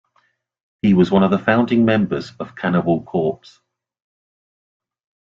[0.81, 3.59] He was one of the founding members of Cannibal Corpse.